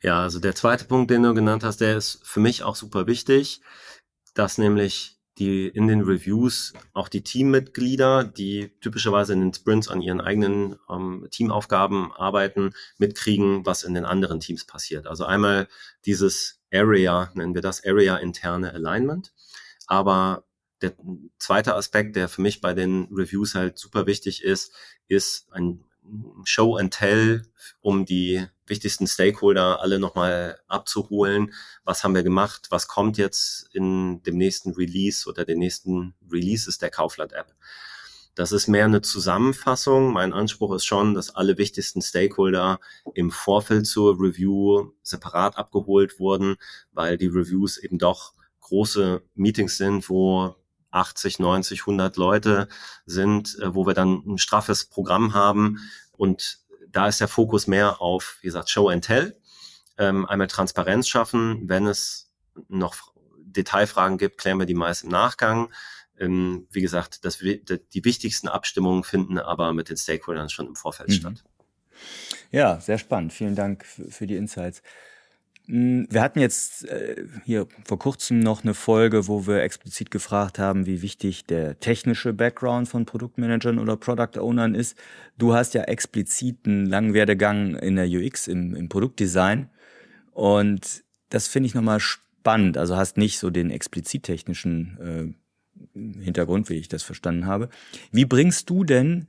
[0.03, 3.07] Ja, also der zweite Punkt, den du genannt hast, der ist für mich auch super
[3.07, 3.61] wichtig,
[4.35, 10.03] dass nämlich die in den Reviews auch die Teammitglieder, die typischerweise in den Sprints an
[10.03, 15.07] ihren eigenen ähm, Teamaufgaben arbeiten, mitkriegen, was in den anderen Teams passiert.
[15.07, 15.67] Also einmal
[16.05, 19.33] dieses Area, nennen wir das Area interne Alignment.
[19.87, 20.45] Aber
[20.83, 20.93] der
[21.39, 24.73] zweite Aspekt, der für mich bei den Reviews halt super wichtig ist,
[25.09, 25.85] ist ein
[26.45, 27.43] Show and Tell,
[27.81, 31.53] um die wichtigsten Stakeholder alle nochmal abzuholen.
[31.85, 32.69] Was haben wir gemacht?
[32.71, 37.55] Was kommt jetzt in dem nächsten Release oder den nächsten Releases der Kaufland-App?
[38.35, 40.13] Das ist mehr eine Zusammenfassung.
[40.13, 42.81] Mein Anspruch ist schon, dass alle wichtigsten Stakeholder
[43.15, 46.57] im Vorfeld zur Review separat abgeholt wurden,
[46.93, 50.55] weil die Reviews eben doch große Meetings sind, wo
[50.91, 52.69] 80, 90, 100 Leute
[53.05, 55.79] sind, äh, wo wir dann ein straffes Programm haben.
[56.13, 56.60] Und
[56.93, 59.37] da ist der Fokus mehr auf, wie gesagt, Show and Tell.
[59.99, 61.69] Ähm, einmal Transparenz schaffen.
[61.69, 62.33] Wenn es
[62.69, 65.73] noch Detailfragen gibt, klären wir die meist im Nachgang.
[66.19, 71.09] Ähm, wie gesagt, das, die wichtigsten Abstimmungen finden aber mit den Stakeholdern schon im Vorfeld
[71.11, 71.15] mhm.
[71.15, 71.45] statt.
[72.51, 73.33] Ja, sehr spannend.
[73.33, 74.83] Vielen Dank für die Insights.
[75.71, 80.59] Hm, wir hatten jetzt äh, hier vor kurzem noch eine Folge, wo wir explizit gefragt
[80.59, 84.99] haben, wie wichtig der technische Background von Produktmanagern oder Product Ownern ist.
[85.39, 89.71] Du hast ja explizit einen langen Werdegang in der UX, im, im Produktdesign.
[90.33, 92.77] Und das finde ich nochmal spannend.
[92.77, 95.37] Also hast nicht so den explizit technischen
[95.95, 97.69] äh, Hintergrund, wie ich das verstanden habe.
[98.11, 99.29] Wie bringst du denn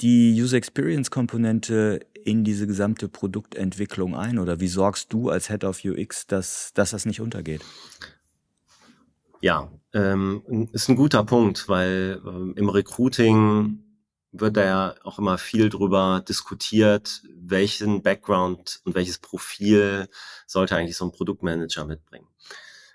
[0.00, 4.38] die User Experience Komponente in diese gesamte Produktentwicklung ein?
[4.38, 7.62] Oder wie sorgst du als Head of UX, dass, dass das nicht untergeht?
[9.40, 13.82] Ja, ähm, ist ein guter Punkt, weil ähm, im Recruiting
[14.32, 20.08] wird da ja auch immer viel drüber diskutiert, welchen Background und welches Profil
[20.46, 22.26] sollte eigentlich so ein Produktmanager mitbringen.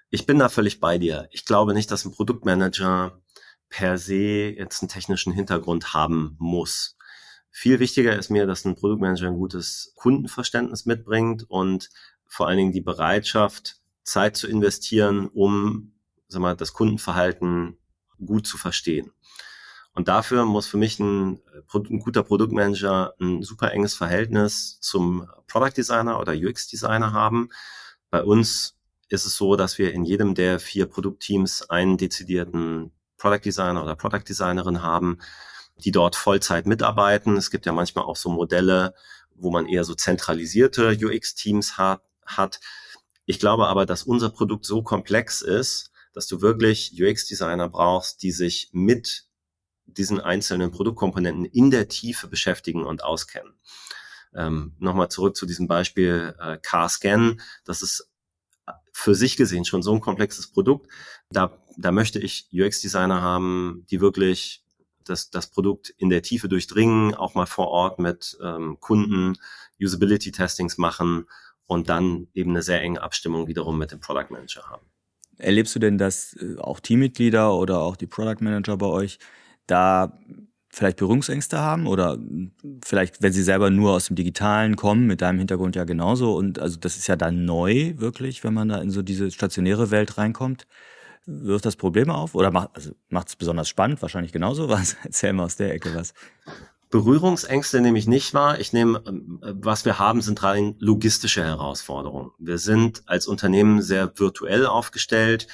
[0.09, 1.29] Ich bin da völlig bei dir.
[1.31, 3.17] Ich glaube nicht, dass ein Produktmanager
[3.69, 6.97] per se jetzt einen technischen Hintergrund haben muss.
[7.51, 11.89] Viel wichtiger ist mir, dass ein Produktmanager ein gutes Kundenverständnis mitbringt und
[12.25, 15.93] vor allen Dingen die Bereitschaft, Zeit zu investieren, um
[16.27, 17.77] sag mal, das Kundenverhalten
[18.25, 19.11] gut zu verstehen.
[19.93, 21.41] Und dafür muss für mich ein,
[21.73, 27.49] ein, guter Produktmanager ein super enges Verhältnis zum Product Designer oder UX Designer haben.
[28.09, 28.77] Bei uns
[29.09, 33.97] ist es so, dass wir in jedem der vier Produktteams einen dezidierten Product Designer oder
[33.97, 35.19] Product Designerin haben,
[35.83, 37.37] die dort Vollzeit mitarbeiten.
[37.37, 38.93] Es gibt ja manchmal auch so Modelle,
[39.35, 42.59] wo man eher so zentralisierte UX-Teams hat, hat.
[43.25, 48.31] Ich glaube aber, dass unser Produkt so komplex ist, dass du wirklich UX-Designer brauchst, die
[48.31, 49.25] sich mit
[49.85, 53.53] diesen einzelnen Produktkomponenten in der Tiefe beschäftigen und auskennen.
[54.33, 57.41] Ähm, Nochmal zurück zu diesem Beispiel äh, Car-Scan.
[57.65, 58.09] Das ist
[58.93, 60.87] für sich gesehen schon so ein komplexes Produkt.
[61.29, 64.60] Da, da möchte ich UX-Designer haben, die wirklich
[65.05, 69.35] das, das Produkt in der Tiefe durchdringen, auch mal vor Ort mit ähm, Kunden
[69.79, 71.25] Usability-Testings machen
[71.65, 74.85] und dann eben eine sehr enge Abstimmung wiederum mit dem Product Manager haben.
[75.37, 79.19] Erlebst du denn, dass äh, auch Teammitglieder oder auch die Product Manager bei euch
[79.67, 80.19] da
[80.73, 82.17] vielleicht Berührungsängste haben oder
[82.83, 86.35] vielleicht, wenn sie selber nur aus dem Digitalen kommen, mit deinem Hintergrund ja genauso.
[86.35, 89.91] Und also das ist ja dann neu, wirklich, wenn man da in so diese stationäre
[89.91, 90.67] Welt reinkommt.
[91.25, 94.01] Wirft das Probleme auf oder macht also es besonders spannend?
[94.01, 94.95] Wahrscheinlich genauso was.
[95.03, 96.13] Erzähl mal aus der Ecke was.
[96.91, 98.59] Berührungsängste nehme ich nicht wahr.
[98.59, 99.01] Ich nehme,
[99.41, 102.31] was wir haben, sind rein logistische Herausforderungen.
[102.37, 105.47] Wir sind als Unternehmen sehr virtuell aufgestellt.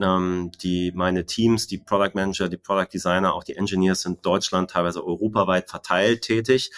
[0.00, 4.70] Ähm, die, meine Teams, die Product Manager, die Product Designer, auch die Engineers sind Deutschland,
[4.70, 6.70] teilweise europaweit verteilt tätig.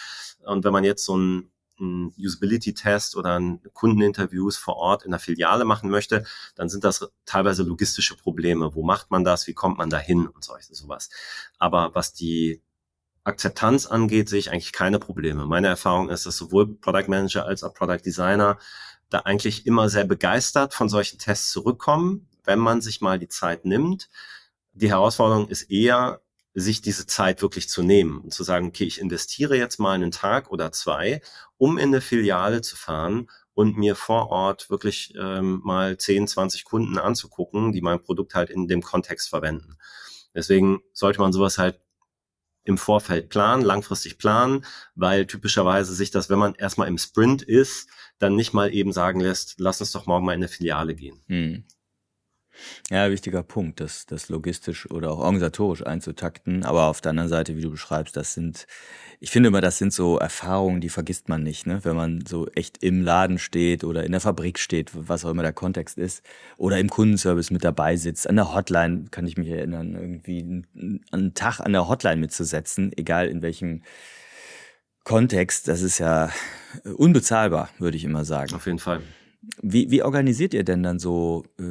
[0.47, 5.21] Und wenn man jetzt so ein, ein Usability-Test oder ein Kundeninterviews vor Ort in der
[5.21, 8.75] Filiale machen möchte, dann sind das teilweise logistische Probleme.
[8.75, 9.47] Wo macht man das?
[9.47, 11.11] Wie kommt man da hin und solche sowas.
[11.59, 12.62] Aber was die
[13.25, 15.47] Akzeptanz angeht, sehe ich eigentlich keine Probleme.
[15.47, 18.59] Meine Erfahrung ist, dass sowohl Product Manager als auch Product Designer
[19.11, 23.65] da eigentlich immer sehr begeistert von solchen Tests zurückkommen, wenn man sich mal die Zeit
[23.65, 24.09] nimmt.
[24.75, 26.21] Die Herausforderung ist eher,
[26.59, 30.11] sich diese Zeit wirklich zu nehmen und zu sagen, okay, ich investiere jetzt mal einen
[30.11, 31.21] Tag oder zwei,
[31.59, 36.64] um in eine Filiale zu fahren und mir vor Ort wirklich ähm, mal 10, 20
[36.64, 39.77] Kunden anzugucken, die mein Produkt halt in dem Kontext verwenden.
[40.35, 41.79] Deswegen sollte man sowas halt
[42.64, 44.64] im Vorfeld planen, langfristig planen,
[44.95, 47.88] weil typischerweise sich das, wenn man erstmal im Sprint ist,
[48.19, 51.23] dann nicht mal eben sagen lässt, lass uns doch morgen mal in eine Filiale gehen.
[51.29, 51.64] Hm.
[52.90, 56.64] Ja, wichtiger Punkt, das, das logistisch oder auch organisatorisch einzutakten.
[56.64, 58.66] Aber auf der anderen Seite, wie du beschreibst, das sind,
[59.21, 61.85] ich finde immer, das sind so Erfahrungen, die vergisst man nicht, ne?
[61.85, 65.42] wenn man so echt im Laden steht oder in der Fabrik steht, was auch immer
[65.42, 66.23] der Kontext ist,
[66.57, 68.29] oder im Kundenservice mit dabei sitzt.
[68.29, 70.64] An der Hotline kann ich mich erinnern, irgendwie
[71.12, 73.83] einen Tag an der Hotline mitzusetzen, egal in welchem
[75.07, 76.31] Kontext, das ist ja
[76.97, 78.53] unbezahlbar, würde ich immer sagen.
[78.55, 79.03] Auf jeden Fall.
[79.62, 81.62] Wie, wie organisiert ihr denn dann so äh,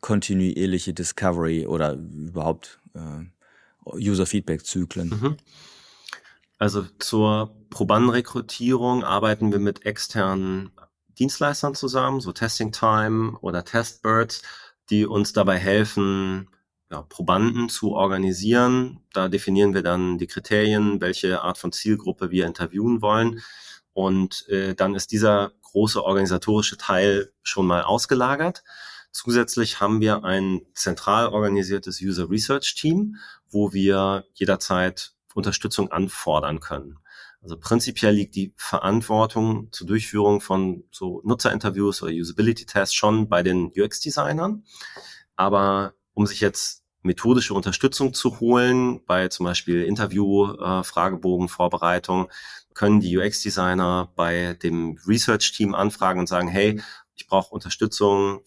[0.00, 3.24] kontinuierliche Discovery oder überhaupt äh,
[3.84, 5.08] User-Feedback-Zyklen?
[5.08, 5.36] Mhm.
[6.58, 10.70] Also zur Probandenrekrutierung arbeiten wir mit externen
[11.18, 14.42] Dienstleistern zusammen, so Testing Time oder Testbirds,
[14.90, 16.48] die uns dabei helfen,
[16.90, 19.00] ja, Probanden zu organisieren.
[19.12, 23.42] Da definieren wir dann die Kriterien, welche Art von Zielgruppe wir interviewen wollen.
[23.92, 28.62] Und äh, dann ist dieser große organisatorische Teil schon mal ausgelagert.
[29.16, 33.16] Zusätzlich haben wir ein zentral organisiertes User Research Team,
[33.48, 36.98] wo wir jederzeit Unterstützung anfordern können.
[37.40, 43.72] Also prinzipiell liegt die Verantwortung zur Durchführung von so Nutzerinterviews oder Usability-Tests schon bei den
[43.74, 44.64] UX-Designern.
[45.34, 52.30] Aber um sich jetzt methodische Unterstützung zu holen, bei zum Beispiel Interview, äh, Fragebogen, Vorbereitung,
[52.74, 56.82] können die UX-Designer bei dem Research-Team anfragen und sagen, hey,
[57.14, 58.42] ich brauche Unterstützung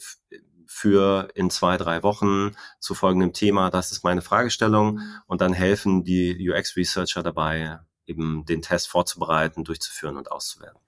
[0.79, 5.01] für in zwei, drei Wochen zu folgendem Thema, das ist meine Fragestellung.
[5.27, 10.79] Und dann helfen die UX-Researcher dabei, eben den Test vorzubereiten, durchzuführen und auszuwerten.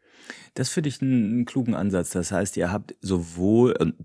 [0.54, 2.12] Das finde ich einen, einen, klugen Ansatz.
[2.12, 3.96] Das heißt, ihr habt sowohl, und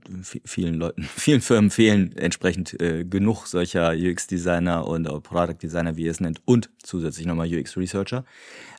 [0.44, 6.10] vielen Leuten, vielen Firmen fehlen entsprechend äh, genug solcher UX-Designer und äh, Product-Designer, wie ihr
[6.10, 8.24] es nennt, und zusätzlich nochmal UX-Researcher.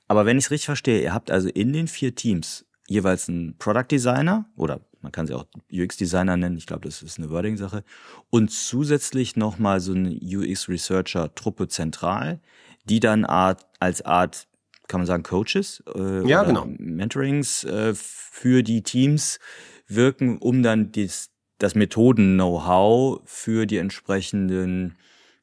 [0.07, 3.57] Aber wenn ich es richtig verstehe, ihr habt also in den vier Teams jeweils einen
[3.57, 7.83] Product-Designer oder man kann sie auch UX-Designer nennen, ich glaube, das ist eine Wording-Sache,
[8.29, 12.39] und zusätzlich nochmal so eine UX-Researcher-Truppe zentral,
[12.85, 14.47] die dann Art, als Art
[14.87, 16.65] kann man sagen, Coaches äh, ja, genau.
[16.77, 19.39] Mentorings äh, für die Teams
[19.87, 24.97] wirken, um dann dies, das Methoden-Know-how für die entsprechenden,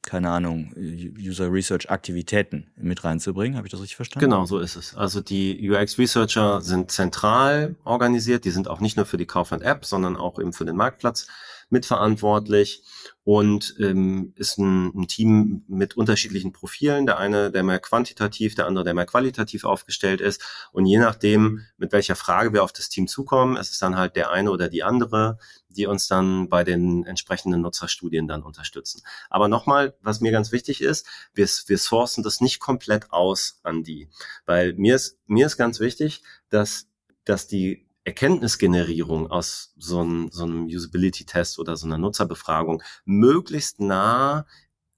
[0.05, 3.57] keine Ahnung, User Research Aktivitäten mit reinzubringen.
[3.57, 4.29] Habe ich das richtig verstanden?
[4.29, 4.95] Genau, so ist es.
[4.95, 8.45] Also die UX Researcher sind zentral organisiert.
[8.45, 11.27] Die sind auch nicht nur für die Kaufland App, sondern auch eben für den Marktplatz
[11.69, 12.83] mitverantwortlich
[13.23, 17.05] und ähm, ist ein, ein Team mit unterschiedlichen Profilen.
[17.05, 20.43] Der eine, der mehr quantitativ, der andere, der mehr qualitativ aufgestellt ist.
[20.71, 24.15] Und je nachdem, mit welcher Frage wir auf das Team zukommen, ist es dann halt
[24.15, 29.01] der eine oder die andere, die uns dann bei den entsprechenden Nutzerstudien dann unterstützen.
[29.29, 33.83] Aber nochmal, was mir ganz wichtig ist, wir, wir sourcen das nicht komplett aus an
[33.83, 34.09] die.
[34.45, 36.87] Weil mir ist, mir ist ganz wichtig, dass,
[37.23, 44.45] dass die Erkenntnisgenerierung aus so einem, so einem Usability-Test oder so einer Nutzerbefragung möglichst nah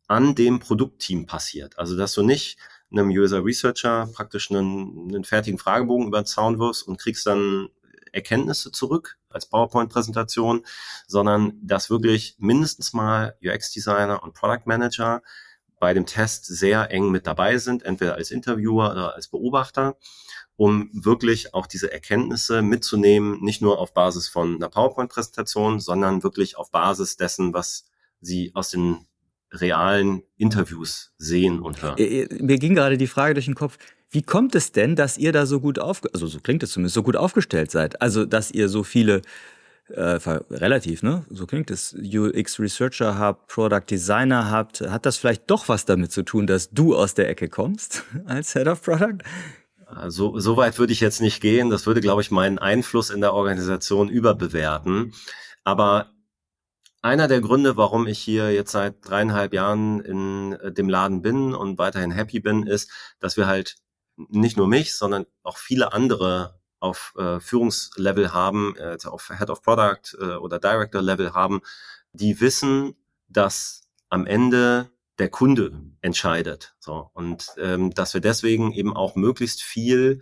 [0.08, 1.80] an dem Produktteam passiert.
[1.80, 2.58] Also dass du nicht
[2.92, 7.70] einem User Researcher praktisch einen, einen fertigen Fragebogen über den Zaun wirfst und kriegst dann
[8.12, 10.66] Erkenntnisse zurück als PowerPoint-Präsentation,
[11.08, 15.22] sondern dass wirklich mindestens mal UX-Designer und Product Manager
[15.80, 19.98] bei dem Test sehr eng mit dabei sind, entweder als Interviewer oder als Beobachter
[20.58, 26.58] um wirklich auch diese Erkenntnisse mitzunehmen, nicht nur auf Basis von einer PowerPoint-Präsentation, sondern wirklich
[26.58, 27.86] auf Basis dessen, was
[28.20, 29.06] sie aus den
[29.52, 31.98] realen Interviews sehen und hören.
[31.98, 33.78] Äh, äh, mir ging gerade die Frage durch den Kopf,
[34.10, 36.96] wie kommt es denn, dass ihr da so gut auf, also so klingt es zumindest,
[36.96, 38.02] so gut aufgestellt seid?
[38.02, 39.22] Also, dass ihr so viele
[39.90, 41.26] äh, relativ, ne?
[41.30, 41.94] So klingt es.
[41.94, 44.82] UX Researcher habt, Product Designer habt.
[44.82, 48.54] Hat das vielleicht doch was damit zu tun, dass du aus der Ecke kommst als
[48.54, 49.20] Head of Product?
[50.08, 51.70] So, so weit würde ich jetzt nicht gehen.
[51.70, 55.14] Das würde, glaube ich, meinen Einfluss in der Organisation überbewerten.
[55.64, 56.12] Aber
[57.02, 61.54] einer der Gründe, warum ich hier jetzt seit dreieinhalb Jahren in äh, dem Laden bin
[61.54, 63.78] und weiterhin happy bin, ist, dass wir halt
[64.18, 69.62] nicht nur mich, sondern auch viele andere auf äh, Führungslevel haben, äh, auf Head of
[69.62, 71.62] Product äh, oder Director Level haben,
[72.14, 72.96] die wissen,
[73.30, 76.76] dass am Ende der Kunde entscheidet.
[76.80, 80.22] So und ähm, dass wir deswegen eben auch möglichst viel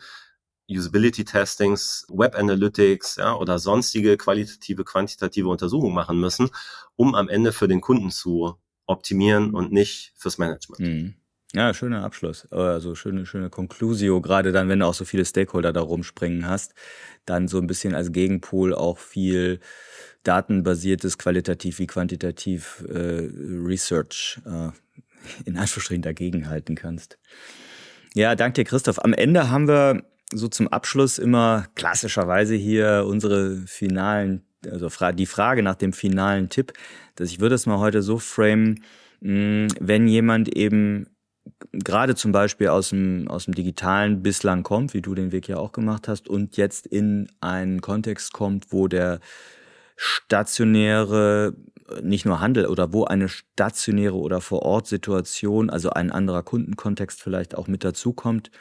[0.69, 6.49] Usability Testings, Web Analytics ja, oder sonstige qualitative, quantitative Untersuchungen machen müssen,
[6.95, 8.55] um am Ende für den Kunden zu
[8.87, 10.79] optimieren und nicht fürs Management.
[10.79, 11.15] Mhm.
[11.53, 12.51] Ja, schöner Abschluss.
[12.51, 16.73] Also schöne, schöne Konklusio, gerade dann, wenn du auch so viele Stakeholder da rumspringen hast,
[17.25, 19.61] dann so ein bisschen als Gegenpol auch viel
[20.23, 24.71] datenbasiertes, qualitativ wie quantitativ äh, Research äh,
[25.45, 27.17] in Anführungsstrichen dagegenhalten kannst.
[28.13, 29.03] Ja, danke dir, Christoph.
[29.03, 30.03] Am Ende haben wir
[30.33, 36.73] so zum Abschluss immer klassischerweise hier unsere finalen also die Frage nach dem finalen Tipp,
[37.15, 38.83] dass ich würde es mal heute so framen,
[39.21, 41.07] hm, wenn jemand eben
[41.71, 45.57] gerade zum Beispiel aus dem, aus dem Digitalen bislang kommt, wie du den Weg ja
[45.57, 49.19] auch gemacht hast, und jetzt in einen Kontext kommt, wo der
[49.95, 51.55] stationäre,
[52.01, 57.67] nicht nur Handel oder wo eine stationäre oder Vor-Ort-Situation, also ein anderer Kundenkontext vielleicht auch
[57.67, 58.51] mit dazukommt,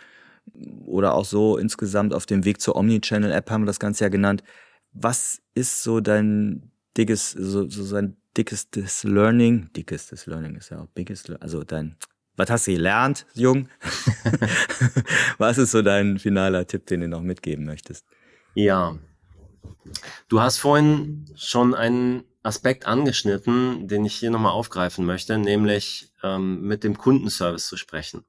[0.85, 4.43] oder auch so insgesamt auf dem Weg zur Omnichannel-App haben wir das Ganze ja genannt.
[4.93, 9.71] Was ist so dein dickes, so, so sein dickestes Learning?
[9.75, 11.97] Dickestes Learning ist ja auch biggest, also dein
[12.37, 13.69] was hast du gelernt, Jung?
[15.39, 18.05] Was ist so dein finaler Tipp, den du noch mitgeben möchtest?
[18.55, 18.99] Ja,
[20.29, 26.61] du hast vorhin schon einen Aspekt angeschnitten, den ich hier nochmal aufgreifen möchte, nämlich ähm,
[26.61, 28.27] mit dem Kundenservice zu sprechen.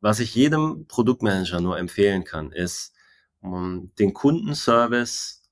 [0.00, 2.94] Was ich jedem Produktmanager nur empfehlen kann, ist,
[3.40, 5.42] um, den Kundenservice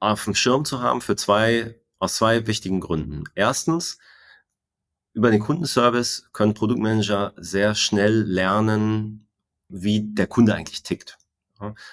[0.00, 3.24] auf dem Schirm zu haben für zwei, aus zwei wichtigen Gründen.
[3.34, 3.98] Erstens,
[5.12, 9.28] über den Kundenservice können Produktmanager sehr schnell lernen,
[9.68, 11.18] wie der Kunde eigentlich tickt.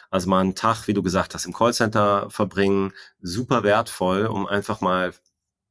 [0.10, 4.82] Also mal einen Tag, wie du gesagt hast, im Callcenter verbringen, super wertvoll, um einfach
[4.82, 5.14] mal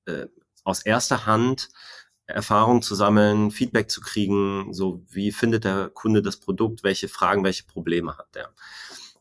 [0.06, 0.26] äh,
[0.64, 1.68] aus erster Hand
[2.26, 7.44] Erfahrung zu sammeln, Feedback zu kriegen, so wie findet der Kunde das Produkt, welche Fragen,
[7.44, 8.52] welche Probleme hat der.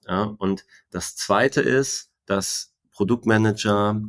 [0.07, 4.01] Ja, und das Zweite ist, dass Produktmanager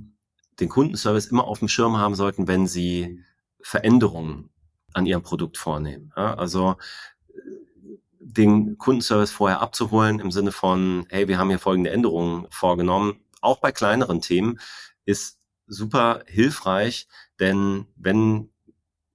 [0.60, 3.24] den Kundenservice immer auf dem Schirm haben sollten, wenn sie
[3.60, 4.50] Veränderungen
[4.92, 6.12] an ihrem Produkt vornehmen.
[6.16, 6.76] Ja, also
[8.24, 13.60] den Kundenservice vorher abzuholen im Sinne von, hey, wir haben hier folgende Änderungen vorgenommen, auch
[13.60, 14.60] bei kleineren Themen,
[15.04, 17.08] ist super hilfreich,
[17.40, 18.50] denn wenn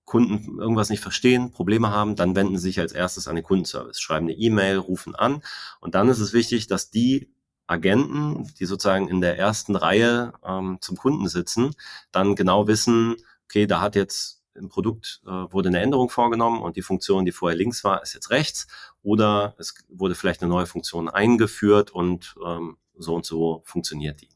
[0.05, 3.99] Kunden irgendwas nicht verstehen, Probleme haben, dann wenden sie sich als erstes an den Kundenservice,
[3.99, 5.41] schreiben eine E-Mail, rufen an
[5.79, 7.33] und dann ist es wichtig, dass die
[7.67, 11.71] Agenten, die sozusagen in der ersten Reihe ähm, zum Kunden sitzen,
[12.11, 16.75] dann genau wissen, okay, da hat jetzt im Produkt äh, wurde eine Änderung vorgenommen und
[16.75, 18.67] die Funktion, die vorher links war, ist jetzt rechts.
[19.03, 24.29] Oder es wurde vielleicht eine neue Funktion eingeführt und ähm, so und so funktioniert die.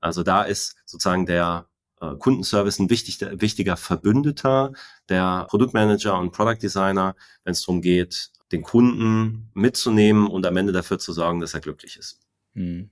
[0.00, 1.68] Also da ist sozusagen der
[2.00, 4.72] äh, Kundenservice ein wichtig, wichtiger Verbündeter
[5.08, 10.72] der Produktmanager und Product Designer, wenn es darum geht, den Kunden mitzunehmen und am Ende
[10.72, 12.20] dafür zu sorgen, dass er glücklich ist.
[12.54, 12.90] Hm.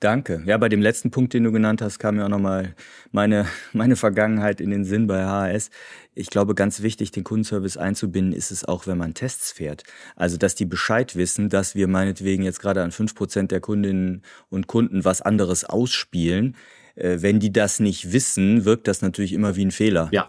[0.00, 0.42] Danke.
[0.46, 2.74] Ja, bei dem letzten Punkt, den du genannt hast, kam mir auch nochmal
[3.12, 5.70] meine, meine Vergangenheit in den Sinn bei HAS.
[6.14, 9.82] Ich glaube, ganz wichtig, den Kundenservice einzubinden, ist es auch, wenn man Tests fährt.
[10.16, 14.22] Also, dass die Bescheid wissen, dass wir meinetwegen jetzt gerade an fünf Prozent der Kundinnen
[14.50, 16.56] und Kunden was anderes ausspielen.
[16.94, 20.08] Äh, wenn die das nicht wissen, wirkt das natürlich immer wie ein Fehler.
[20.12, 20.26] Ja.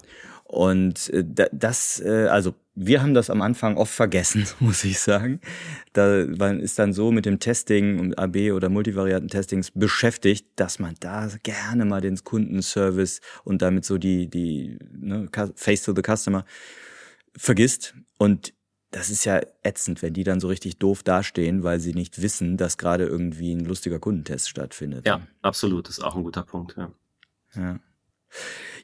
[0.48, 5.42] Und äh, das, äh, also wir haben das am Anfang oft vergessen, muss ich sagen.
[5.94, 11.28] Da ist dann so mit dem Testing und AB oder Multivarianten-Testings beschäftigt, dass man da
[11.44, 16.46] gerne mal den Kundenservice und damit so die, die ne, Face to the Customer
[17.36, 17.96] vergisst.
[18.18, 18.54] Und
[18.92, 22.56] das ist ja ätzend, wenn die dann so richtig doof dastehen, weil sie nicht wissen,
[22.56, 25.06] dass gerade irgendwie ein lustiger Kundentest stattfindet.
[25.08, 25.90] Ja, absolut.
[25.90, 26.78] Das ist auch ein guter Punkt.
[26.78, 26.92] Ja.
[27.56, 27.80] ja.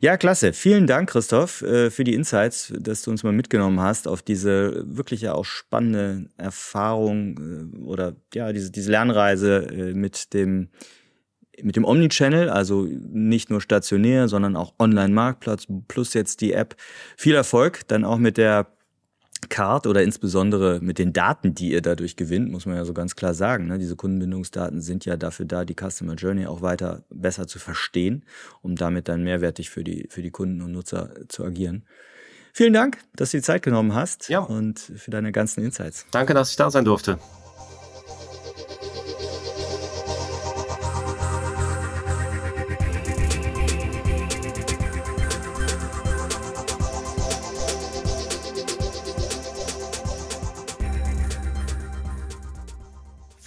[0.02, 0.52] Ja, klasse.
[0.54, 4.84] Vielen Dank, Christoph, äh, für die Insights, dass du uns mal mitgenommen hast auf diese
[4.88, 7.38] wirklich ja auch spannende Erfahrung
[7.78, 10.70] äh, oder ja, diese, diese Lernreise äh, mit dem
[11.62, 16.76] mit dem Omnichannel, also nicht nur stationär, sondern auch Online-Marktplatz plus jetzt die App.
[17.18, 18.66] Viel Erfolg dann auch mit der
[19.52, 23.16] Card oder insbesondere mit den Daten, die ihr dadurch gewinnt, muss man ja so ganz
[23.16, 23.68] klar sagen.
[23.68, 23.78] Ne?
[23.78, 28.24] Diese Kundenbindungsdaten sind ja dafür da, die Customer Journey auch weiter besser zu verstehen,
[28.62, 31.86] um damit dann mehrwertig für die, für die Kunden und Nutzer zu agieren.
[32.54, 34.40] Vielen Dank, dass du die Zeit genommen hast ja.
[34.40, 36.06] und für deine ganzen Insights.
[36.12, 37.20] Danke, dass ich da sein durfte.